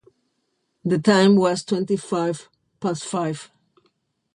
The 0.83 0.97
time 0.97 1.35
was 1.35 1.63
twenty-five 1.63 2.49
past 2.79 3.03
five. 3.05 3.51